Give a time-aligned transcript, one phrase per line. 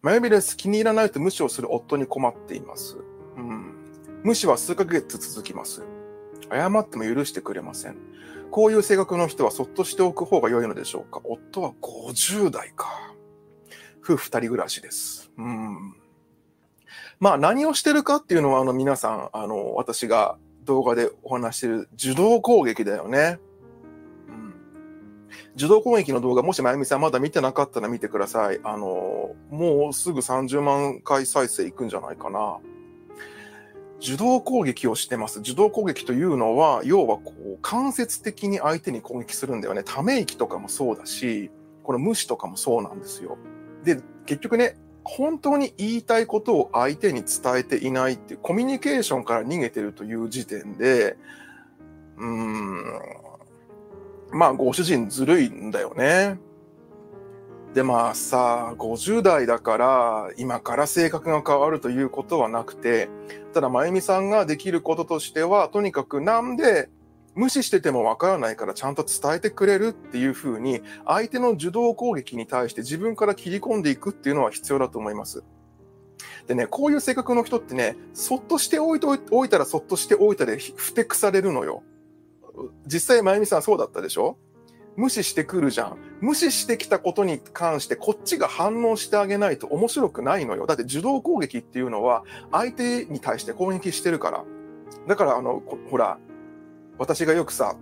[0.00, 0.56] マユミです。
[0.56, 2.98] 気に入らないと無視をする夫に困っています。
[3.36, 3.74] うん。
[4.22, 5.82] 無視は数ヶ月続きます。
[6.52, 7.96] 謝っても許してくれません。
[8.52, 13.12] こういう性格の人はそっとしておく方が良いのでしょうか夫は50代か。
[14.00, 15.32] 夫婦二人暮らしです。
[15.36, 15.96] うん。
[17.18, 23.40] まあ何をしてるかっていうのはあの皆さん、あの、私が動画でお話してる受動攻撃だよね。
[25.56, 28.60] 受動攻撃の動画、もしまゆみさんまだ見てなかったら見てください。
[28.62, 32.58] あの、もうすぐ30万回再生いくんじゃないかな。
[34.00, 35.40] 受動攻撃をしてます。
[35.40, 39.82] 受動攻撃というのは、要はこう、間接的に相手に攻撃するんだよね。
[39.82, 41.50] ため息とかもそうだし、
[41.82, 43.38] この無視とかもそうなんですよ。
[43.84, 51.16] で、結局ね、本当に言いたいことを相手に伝えていないっていう、コミュニケーションから逃げてるという時点で、
[52.18, 52.84] うーん、
[54.30, 56.38] まあ、ご主人ずるいんだよね。
[57.74, 63.08] で、まあさ、50代だから、今から性格が変わるということはなくて、
[63.52, 66.88] ただ、まゆみさんができることとしては、とにかくなんで
[67.34, 75.44] 無視しててもわからないからちゃんと伝えてくれるっていうふうに、相手の受動攻撃に対して自分から切り込んでいくっていうのは必要だと思います。
[76.48, 81.82] でね、こういう性格の人ってね、そっとしておいとおいたらそっとしておいたでふてくされるのよ。
[82.86, 84.36] 実際、まゆみさんそうだったでしょ？
[84.96, 85.98] 無視してくるじゃん。
[86.20, 90.66] 無視してきたことに関してこっちが反応してあげないと面白くないのよ。
[90.66, 94.44] だって受動攻撃っていうのは相手に対して攻撃してるから。
[95.06, 96.18] だからあの、ほら、
[96.98, 97.76] 私がよくさ、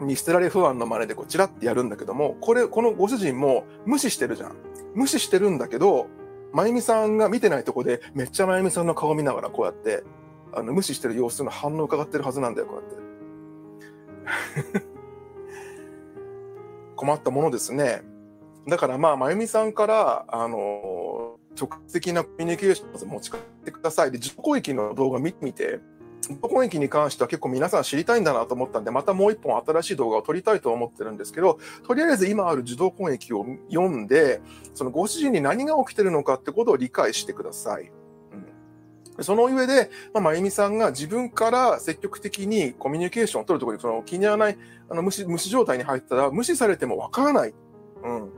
[0.00, 4.56] 見捨てられ不安の真似でこうチラってやるんだけども、これ、このご主人も無視してるじゃん。
[4.94, 6.08] 無視してるんだけど、
[6.52, 10.04] まゆみさんが見てないとこでめっちゃまゆみさんの顔見ながらこうやって、
[10.52, 13.01] あの、無視してる様子の反応を伺ってるはずなんだよ、こうやって。
[16.96, 18.02] 困ったものですね。
[18.68, 24.10] だからまあ、まゆみさんから、あの、直接的なコミュニケーションを持ち帰ってください。
[24.10, 25.80] で、自己攻撃の動画見てみて、
[26.22, 34.40] 自己攻撃に関しては結構皆さん知りたいんだなと思ったんで、またもう一本新しい動画を撮りたいと思ってるんですけど、とりあえず今ある受動攻撃を読んで、
[34.74, 37.90] そのご主人に何が起きてるのかってことを理解してください。
[39.20, 44.58] その上で、まあ、まゆみさんが自分から積極的にコミュニケーションを取るところに、その気に入らない、
[44.88, 47.54] あの無視、無視状態に入ったら、無視されてもわからない。
[48.04, 48.30] うん。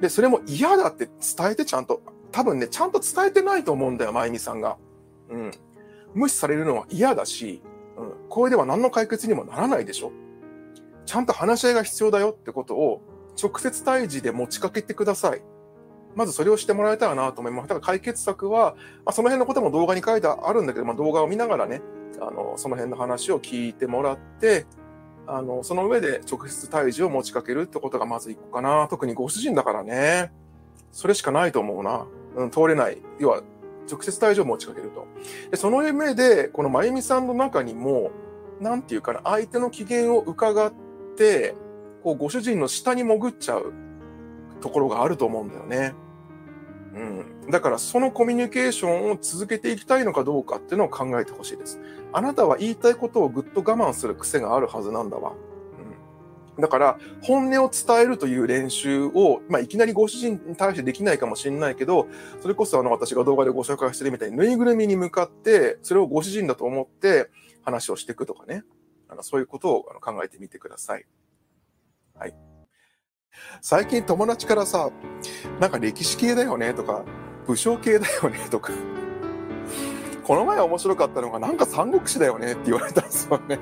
[0.00, 4.76] で、それも嫌だって伝えてちゃんと、多分ね、ちゃんと伝えてないと思うんだよ、まゆみさんが。
[5.30, 5.50] うん。
[6.14, 7.62] 無視されるのは嫌だし、
[7.96, 8.28] うん。
[8.28, 10.12] これでは何の解決にもならないでしょ。
[11.06, 13.00] ちゃんと話し合いが必要だよってことを、
[13.42, 15.42] 直接対峙で持ちかけてください。
[16.14, 17.68] まずそれをしてもらえたらなと思います。
[17.68, 18.74] だから解決策は、
[19.04, 21.80] まあ、その辺のことも動画に書いてあるんだけど、まあ、動画を見ながらね、
[22.20, 24.66] あの、その辺の話を聞いてもらって、
[25.26, 28.88] あの、その上で直接対峙を持ちかけるってことがまず一個かな。
[28.88, 30.32] 特にご主人だからね。
[30.90, 32.06] それしかないと思うな。
[32.36, 32.98] うん、通れない。
[33.18, 33.42] 要は、
[33.90, 35.06] 直接対峙を持ちかけると。
[35.50, 38.10] で、その上で、このまゆみさんの中にも、
[38.60, 40.72] なんていうかな、相手の機嫌を伺っ
[41.16, 41.54] て、
[42.04, 43.72] こう、ご主人の下に潜っちゃう
[44.62, 45.94] ところがあると思うんだよね。
[46.94, 47.50] うん。
[47.50, 51.80] だから、そのコミュニケーションを続けていきたいのかどうかっていうのを考えてほしいです。
[52.12, 55.32] あなたは言いたいことをぐっと我慢する癖があるはずなんだわ。
[56.56, 56.62] うん。
[56.62, 62.06] だから、本音を伝えるという練習を、まあ、いきなりご主人に対してできないかもしれないけど、
[62.40, 67.30] それこそあの、私が動画でご紹介してるみたいに、ぬいぐるみに向かって、それをご主人だと思って
[67.62, 68.64] 話をしていくとかね。
[69.08, 71.04] あのそういうことを考えてみてください。
[72.14, 72.51] はい。
[73.60, 74.90] 最近友達からさ、
[75.60, 77.04] なんか歴史系だよねとか、
[77.46, 78.72] 武将系だよねとか、
[80.24, 83.58] この前面白かったのがなんか三国志だよねって言われたんですよね。